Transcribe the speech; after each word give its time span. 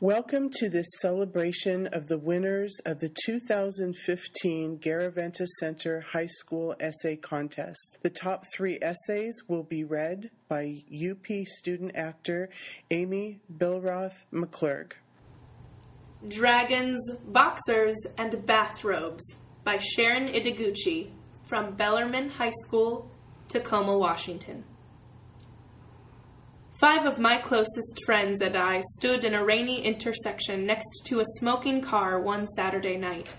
Welcome 0.00 0.50
to 0.58 0.68
this 0.68 0.86
celebration 1.00 1.88
of 1.88 2.06
the 2.06 2.18
winners 2.18 2.72
of 2.86 3.00
the 3.00 3.12
2015 3.26 4.78
Garaventa 4.78 5.44
Center 5.58 6.02
High 6.12 6.28
School 6.28 6.76
Essay 6.78 7.16
Contest. 7.16 7.98
The 8.02 8.10
top 8.10 8.44
three 8.54 8.78
essays 8.80 9.34
will 9.48 9.64
be 9.64 9.82
read 9.82 10.30
by 10.48 10.84
UP 10.94 11.26
student 11.46 11.96
actor 11.96 12.48
Amy 12.92 13.40
Bilroth 13.52 14.24
McClurg. 14.32 14.92
Dragons, 16.28 17.16
Boxers, 17.26 17.96
and 18.16 18.46
Bathrobes 18.46 19.24
by 19.64 19.78
Sharon 19.78 20.28
Ideguchi 20.28 21.10
from 21.48 21.74
Bellarmine 21.74 22.30
High 22.30 22.52
School, 22.64 23.10
Tacoma, 23.48 23.98
Washington. 23.98 24.62
Five 26.78 27.06
of 27.06 27.18
my 27.18 27.38
closest 27.38 28.04
friends 28.06 28.40
and 28.40 28.54
I 28.54 28.82
stood 28.98 29.24
in 29.24 29.34
a 29.34 29.44
rainy 29.44 29.82
intersection 29.84 30.64
next 30.64 31.06
to 31.06 31.18
a 31.18 31.24
smoking 31.40 31.80
car 31.80 32.20
one 32.20 32.46
Saturday 32.46 32.96
night. 32.96 33.34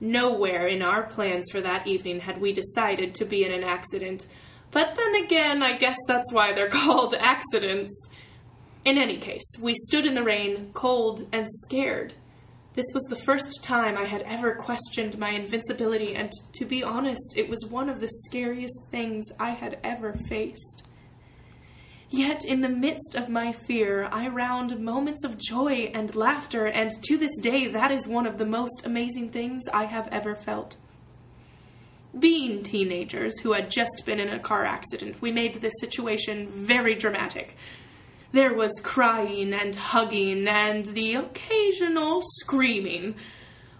Nowhere 0.00 0.68
in 0.68 0.80
our 0.80 1.02
plans 1.02 1.50
for 1.52 1.60
that 1.60 1.86
evening 1.86 2.20
had 2.20 2.40
we 2.40 2.54
decided 2.54 3.14
to 3.16 3.26
be 3.26 3.44
in 3.44 3.52
an 3.52 3.62
accident, 3.62 4.24
but 4.70 4.94
then 4.94 5.22
again, 5.22 5.62
I 5.62 5.76
guess 5.76 5.98
that's 6.08 6.32
why 6.32 6.54
they're 6.54 6.68
called 6.70 7.14
accidents. 7.14 8.08
In 8.86 8.96
any 8.96 9.18
case, 9.18 9.44
we 9.60 9.74
stood 9.74 10.06
in 10.06 10.14
the 10.14 10.24
rain, 10.24 10.70
cold 10.72 11.28
and 11.30 11.46
scared. 11.66 12.14
This 12.72 12.86
was 12.94 13.02
the 13.02 13.22
first 13.26 13.62
time 13.62 13.98
I 13.98 14.04
had 14.04 14.22
ever 14.22 14.54
questioned 14.54 15.18
my 15.18 15.32
invincibility, 15.32 16.14
and 16.14 16.32
to 16.54 16.64
be 16.64 16.82
honest, 16.82 17.34
it 17.36 17.50
was 17.50 17.66
one 17.68 17.90
of 17.90 18.00
the 18.00 18.08
scariest 18.24 18.88
things 18.90 19.26
I 19.38 19.50
had 19.50 19.78
ever 19.84 20.14
faced. 20.30 20.88
Yet, 22.14 22.44
in 22.44 22.60
the 22.60 22.68
midst 22.68 23.14
of 23.14 23.30
my 23.30 23.52
fear, 23.52 24.06
I 24.12 24.28
round 24.28 24.78
moments 24.78 25.24
of 25.24 25.38
joy 25.38 25.90
and 25.94 26.14
laughter, 26.14 26.66
and 26.66 26.90
to 27.04 27.16
this 27.16 27.34
day, 27.40 27.68
that 27.68 27.90
is 27.90 28.06
one 28.06 28.26
of 28.26 28.36
the 28.36 28.44
most 28.44 28.84
amazing 28.84 29.30
things 29.30 29.62
I 29.72 29.84
have 29.84 30.08
ever 30.08 30.36
felt. 30.36 30.76
Being 32.16 32.62
teenagers 32.62 33.40
who 33.40 33.54
had 33.54 33.70
just 33.70 34.02
been 34.04 34.20
in 34.20 34.28
a 34.28 34.38
car 34.38 34.66
accident, 34.66 35.22
we 35.22 35.32
made 35.32 35.54
this 35.54 35.72
situation 35.80 36.48
very 36.48 36.94
dramatic. 36.94 37.56
There 38.32 38.52
was 38.52 38.78
crying 38.82 39.54
and 39.54 39.74
hugging 39.74 40.46
and 40.46 40.84
the 40.84 41.14
occasional 41.14 42.20
screaming. 42.40 43.14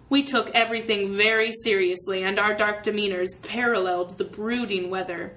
We 0.09 0.23
took 0.23 0.49
everything 0.55 1.19
very 1.19 1.53
seriously, 1.63 2.23
and 2.23 2.39
our 2.39 2.55
dark 2.55 2.83
demeanors 2.83 3.29
paralleled 3.43 4.17
the 4.17 4.25
brooding 4.25 4.89
weather. 4.89 5.35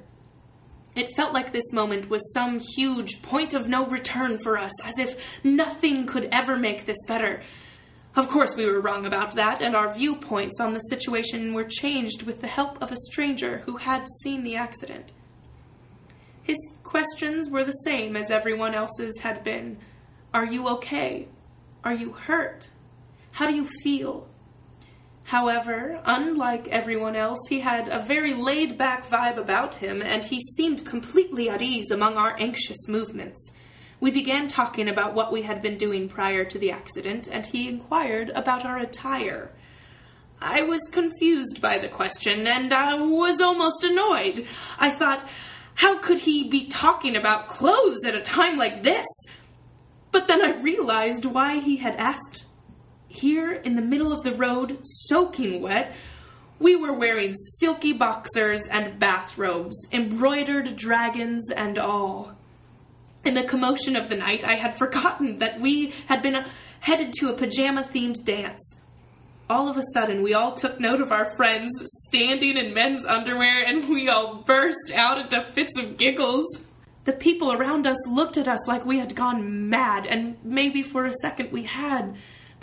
It 0.95 1.15
felt 1.15 1.33
like 1.33 1.51
this 1.51 1.73
moment 1.73 2.09
was 2.09 2.33
some 2.33 2.59
huge 2.59 3.21
point 3.21 3.53
of 3.53 3.67
no 3.67 3.85
return 3.85 4.37
for 4.37 4.57
us, 4.57 4.71
as 4.83 4.97
if 4.97 5.43
nothing 5.43 6.05
could 6.05 6.29
ever 6.31 6.57
make 6.57 6.85
this 6.85 7.03
better. 7.05 7.41
Of 8.15 8.29
course, 8.29 8.55
we 8.55 8.65
were 8.65 8.79
wrong 8.79 9.05
about 9.05 9.35
that, 9.35 9.61
and 9.61 9.75
our 9.75 9.93
viewpoints 9.93 10.61
on 10.61 10.73
the 10.73 10.79
situation 10.79 11.53
were 11.53 11.65
changed 11.65 12.23
with 12.23 12.39
the 12.39 12.47
help 12.47 12.81
of 12.81 12.93
a 12.93 12.97
stranger 13.11 13.57
who 13.65 13.75
had 13.75 14.05
seen 14.23 14.43
the 14.43 14.55
accident. 14.55 15.11
His 16.43 16.57
questions 16.83 17.49
were 17.49 17.65
the 17.65 17.71
same 17.71 18.15
as 18.15 18.31
everyone 18.31 18.73
else's 18.73 19.19
had 19.19 19.43
been 19.43 19.77
Are 20.33 20.45
you 20.45 20.69
okay? 20.69 21.27
Are 21.83 21.93
you 21.93 22.13
hurt? 22.13 22.69
How 23.31 23.47
do 23.47 23.55
you 23.55 23.67
feel? 23.83 24.27
However, 25.25 25.99
unlike 26.05 26.67
everyone 26.67 27.15
else, 27.15 27.39
he 27.49 27.59
had 27.59 27.87
a 27.87 28.05
very 28.05 28.35
laid 28.35 28.77
back 28.77 29.09
vibe 29.09 29.37
about 29.37 29.75
him, 29.75 30.03
and 30.03 30.23
he 30.23 30.39
seemed 30.55 30.85
completely 30.85 31.49
at 31.49 31.63
ease 31.63 31.89
among 31.89 32.15
our 32.15 32.35
anxious 32.39 32.87
movements. 32.87 33.49
We 33.99 34.11
began 34.11 34.47
talking 34.47 34.87
about 34.87 35.15
what 35.15 35.31
we 35.31 35.41
had 35.41 35.63
been 35.63 35.77
doing 35.77 36.09
prior 36.09 36.45
to 36.45 36.59
the 36.59 36.69
accident, 36.69 37.27
and 37.27 37.43
he 37.43 37.67
inquired 37.67 38.29
about 38.29 38.65
our 38.65 38.77
attire. 38.77 39.49
I 40.39 40.61
was 40.61 40.81
confused 40.91 41.59
by 41.59 41.79
the 41.79 41.87
question, 41.87 42.45
and 42.45 42.71
I 42.71 43.01
was 43.01 43.41
almost 43.41 43.83
annoyed. 43.83 44.45
I 44.77 44.91
thought, 44.91 45.25
how 45.73 45.97
could 45.97 46.19
he 46.19 46.47
be 46.47 46.67
talking 46.67 47.15
about 47.15 47.47
clothes 47.47 48.05
at 48.05 48.13
a 48.13 48.21
time 48.21 48.57
like 48.57 48.83
this? 48.83 49.07
But 50.11 50.27
then 50.27 50.43
I 50.43 50.61
realized 50.61 51.25
why 51.25 51.59
he 51.59 51.77
had 51.77 51.95
asked 51.95 52.44
here 53.15 53.53
in 53.53 53.75
the 53.75 53.81
middle 53.81 54.11
of 54.11 54.23
the 54.23 54.33
road, 54.33 54.79
soaking 54.83 55.61
wet, 55.61 55.95
we 56.59 56.75
were 56.75 56.93
wearing 56.93 57.33
silky 57.59 57.93
boxers 57.93 58.67
and 58.67 58.99
bathrobes, 58.99 59.75
embroidered 59.91 60.75
dragons 60.75 61.49
and 61.51 61.77
all. 61.77 62.35
In 63.23 63.33
the 63.33 63.43
commotion 63.43 63.95
of 63.95 64.09
the 64.09 64.15
night, 64.15 64.43
I 64.43 64.55
had 64.55 64.77
forgotten 64.77 65.39
that 65.39 65.59
we 65.59 65.93
had 66.07 66.21
been 66.21 66.35
uh, 66.35 66.47
headed 66.81 67.13
to 67.13 67.29
a 67.29 67.33
pajama 67.33 67.83
themed 67.83 68.23
dance. 68.23 68.75
All 69.49 69.67
of 69.67 69.77
a 69.77 69.83
sudden, 69.93 70.21
we 70.21 70.33
all 70.33 70.53
took 70.53 70.79
note 70.79 71.01
of 71.01 71.11
our 71.11 71.35
friends 71.35 71.71
standing 72.07 72.57
in 72.57 72.73
men's 72.73 73.05
underwear 73.05 73.63
and 73.65 73.87
we 73.89 74.09
all 74.09 74.43
burst 74.43 74.91
out 74.95 75.19
into 75.19 75.41
fits 75.41 75.77
of 75.77 75.97
giggles. 75.97 76.45
The 77.03 77.13
people 77.13 77.51
around 77.51 77.85
us 77.85 77.97
looked 78.07 78.37
at 78.37 78.47
us 78.47 78.67
like 78.67 78.85
we 78.85 78.97
had 78.97 79.15
gone 79.15 79.69
mad, 79.69 80.07
and 80.07 80.37
maybe 80.43 80.81
for 80.81 81.05
a 81.05 81.13
second 81.13 81.51
we 81.51 81.61
had 81.61 82.15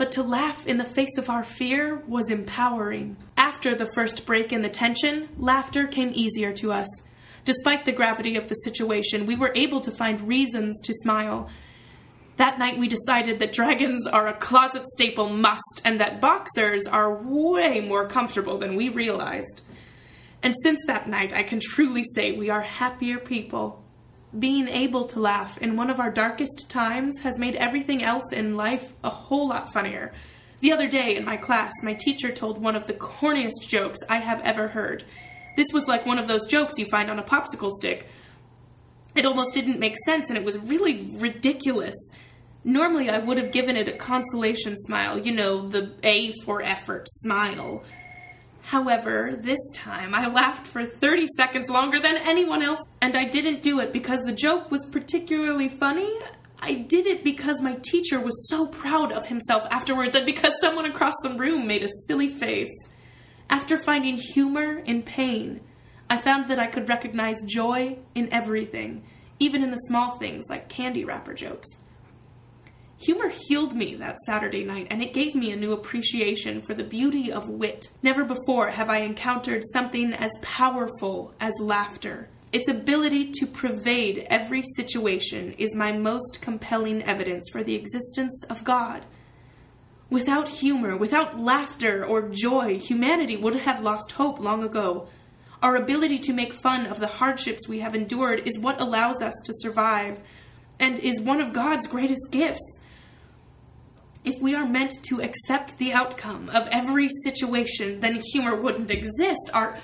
but 0.03 0.11
to 0.11 0.23
laugh 0.25 0.67
in 0.67 0.79
the 0.79 0.85
face 0.85 1.17
of 1.17 1.31
our 1.31 1.45
fear 1.45 2.03
was 2.09 2.29
empowering. 2.29 3.17
After 3.37 3.77
the 3.77 3.89
first 3.95 4.27
break 4.27 4.53
in 4.53 4.61
the 4.61 4.69
tension, 4.69 5.29
laughter 5.37 5.87
came 5.87 6.11
easier 6.13 6.53
to 6.55 6.73
us. 6.73 6.89
Despite 7.45 7.85
the 7.85 7.93
gravity 7.93 8.35
of 8.35 8.49
the 8.49 8.57
situation, 8.57 9.27
we 9.27 9.37
were 9.37 9.53
able 9.55 9.81
to 9.81 9.93
find 9.93 10.27
reasons 10.27 10.81
to 10.81 10.93
smile. 10.93 11.49
That 12.37 12.59
night, 12.59 12.81
we 12.81 12.89
decided 12.89 13.39
that 13.39 13.53
dragons 13.53 14.09
are 14.09 14.27
a 14.27 14.35
closet 14.35 14.83
staple 14.89 15.29
must 15.29 15.83
and 15.85 16.01
that 16.01 16.21
boxers 16.21 16.85
are 16.87 17.23
way 17.23 17.79
more 17.79 18.09
comfortable 18.09 18.59
than 18.59 18.75
we 18.75 18.89
realized. 18.89 19.61
And 20.43 20.53
since 20.65 20.81
that 20.89 21.09
night, 21.09 21.33
I 21.33 21.45
can 21.45 21.61
truly 21.61 22.03
say 22.17 22.33
we 22.33 22.51
are 22.51 22.63
happier 22.63 23.19
people 23.19 23.85
being 24.39 24.69
able 24.69 25.05
to 25.07 25.21
laugh 25.21 25.59
in 25.59 25.77
one 25.77 25.91
of 25.91 26.01
our 26.01 26.11
darkest 26.11 26.71
times 26.71 27.21
has 27.21 27.39
made 27.39 27.55
everything 27.57 28.03
else 28.03 28.33
in 28.33 28.57
life 28.57 28.93
a 29.05 29.11
whole 29.11 29.49
lot 29.49 29.73
funnier. 29.73 30.13
The 30.61 30.73
other 30.73 30.89
day 30.89 31.17
in 31.17 31.25
my 31.25 31.37
class, 31.37 31.73
my 31.83 31.95
teacher 31.95 32.33
told 32.33 32.59
one 32.59 32.77
of 32.77 32.87
the 32.87 32.95
corniest 32.95 33.69
jokes 33.69 33.99
I 34.09 34.19
have 34.19 34.41
ever 34.41 34.69
heard. 34.69 35.05
This 35.57 35.67
was 35.73 35.87
like 35.87 36.07
one 36.07 36.19
of 36.19 36.29
those 36.29 36.47
jokes 36.47 36.79
you 36.79 36.87
find 36.87 37.11
on 37.11 37.19
a 37.19 37.25
popsicle 37.25 37.71
stick. 37.73 38.09
It 39.15 39.27
almost 39.27 39.55
didn't 39.55 39.79
make 39.79 39.97
sense 40.07 40.31
and 40.31 40.39
it 40.39 40.45
was 40.45 40.57
really 40.59 41.11
ridiculous. 41.19 41.95
Normally, 42.65 43.11
I 43.11 43.19
would 43.19 43.39
have 43.39 43.51
given 43.51 43.77
it 43.77 43.89
a 43.89 43.93
consolation 43.93 44.77
smile, 44.79 45.19
you 45.19 45.33
know, 45.33 45.69
the 45.69 45.93
A 46.05 46.33
for 46.45 46.63
effort 46.63 47.09
smile. 47.09 47.83
However, 48.63 49.37
this 49.39 49.59
time 49.75 50.15
I 50.15 50.29
laughed 50.29 50.67
for 50.67 50.85
30 50.85 51.27
seconds 51.37 51.69
longer 51.69 52.01
than 52.01 52.17
anyone 52.17 52.63
else, 52.63 52.81
and 53.01 53.17
I 53.17 53.25
didn't 53.25 53.63
do 53.63 53.81
it 53.81 53.93
because 53.93 54.21
the 54.25 54.33
joke 54.33 54.71
was 54.71 54.87
particularly 54.87 55.69
funny. 55.69 56.11
I 56.61 56.75
did 56.75 57.07
it 57.07 57.25
because 57.25 57.61
my 57.61 57.75
teacher 57.83 58.21
was 58.21 58.49
so 58.49 58.67
proud 58.69 59.11
of 59.13 59.27
himself 59.27 59.65
afterwards 59.71 60.15
and 60.15 60.25
because 60.25 60.53
someone 60.61 60.87
across 60.87 61.15
the 61.23 61.35
room 61.35 61.67
made 61.67 61.83
a 61.83 61.89
silly 62.07 62.29
face. 62.29 62.73
After 63.51 63.83
finding 63.83 64.17
humor 64.17 64.79
in 64.79 65.03
pain, 65.03 65.61
I 66.09 66.19
found 66.19 66.49
that 66.51 66.61
I 66.61 66.69
could 66.69 66.89
recognize 66.89 67.43
joy 67.43 67.99
in 68.15 68.33
everything, 68.33 69.05
even 69.41 69.65
in 69.65 69.73
the 69.73 69.77
small 69.89 70.19
things 70.19 70.45
like 70.49 70.69
candy 70.69 71.05
wrapper 71.05 71.35
jokes. 71.35 71.69
Humor 73.03 73.31
healed 73.31 73.75
me 73.75 73.97
that 73.97 74.21
Saturday 74.27 74.63
night, 74.63 74.87
and 74.89 75.03
it 75.03 75.13
gave 75.13 75.35
me 75.35 75.51
a 75.51 75.57
new 75.57 75.73
appreciation 75.73 76.63
for 76.63 76.73
the 76.73 76.85
beauty 76.85 77.33
of 77.33 77.49
wit. 77.49 77.89
Never 78.01 78.23
before 78.23 78.71
have 78.71 78.89
I 78.89 78.99
encountered 78.99 79.65
something 79.73 80.13
as 80.13 80.31
powerful 80.41 81.35
as 81.41 81.53
laughter. 81.61 82.29
Its 82.53 82.69
ability 82.69 83.33
to 83.33 83.47
pervade 83.47 84.25
every 84.31 84.63
situation 84.77 85.53
is 85.59 85.75
my 85.75 85.91
most 85.91 86.39
compelling 86.41 87.03
evidence 87.03 87.51
for 87.51 87.65
the 87.65 87.75
existence 87.75 88.45
of 88.49 88.63
God. 88.63 89.05
Without 90.09 90.49
humor, 90.49 90.97
without 90.97 91.41
laughter 91.41 92.05
or 92.05 92.29
joy, 92.29 92.79
humanity 92.79 93.37
would 93.37 93.57
have 93.57 93.83
lost 93.83 94.13
hope 94.13 94.39
long 94.39 94.63
ago. 94.63 95.09
Our 95.61 95.75
ability 95.75 96.21
to 96.21 96.33
make 96.33 96.53
fun 96.53 96.87
of 96.87 97.01
the 97.01 97.09
hardships 97.09 97.67
we 97.67 97.81
have 97.81 97.97
endured 97.97 98.47
is 98.47 98.61
what 98.61 98.81
allows 98.81 99.21
us 99.21 99.35
to 99.47 99.53
survive 99.57 100.21
and 100.79 101.01
is 101.01 101.21
one 101.21 101.41
of 101.41 101.53
God's 101.53 101.89
greatest 101.89 102.31
gifts 102.31 102.79
if 104.25 104.41
we 104.41 104.55
are 104.55 104.67
meant 104.67 104.93
to 105.05 105.21
accept 105.21 105.79
the 105.79 105.93
outcome 105.93 106.49
of 106.51 106.69
every 106.69 107.09
situation, 107.25 108.01
then 108.01 108.21
humor 108.33 108.55
wouldn't 108.55 108.91
exist. 108.91 109.51
Our 109.53 109.79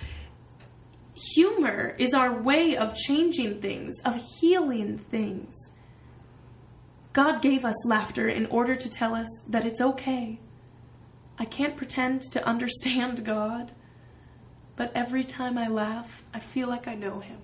humor 1.35 1.97
is 1.99 2.15
our 2.15 2.41
way 2.41 2.77
of 2.77 2.95
changing 2.95 3.61
things, 3.61 3.95
of 4.05 4.21
healing 4.41 4.99
things. 4.99 5.55
God 7.13 7.43
gave 7.43 7.65
us 7.65 7.87
laughter 7.87 8.29
in 8.29 8.47
order 8.47 8.77
to 8.77 8.89
tell 8.89 9.15
us 9.15 9.29
that 9.49 9.67
it's 9.67 9.81
okay. 9.81 10.39
I 11.39 11.45
can't 11.45 11.77
pretend 11.77 12.23
to 12.33 12.47
understand 12.47 13.25
God, 13.25 13.73
but 14.77 14.93
every 14.95 15.25
time 15.25 15.59
I 15.59 15.67
laugh, 15.67 16.25
I 16.33 16.39
feel 16.39 16.69
like 16.69 16.87
I 16.87 16.95
know 16.95 17.19
Him. 17.19 17.39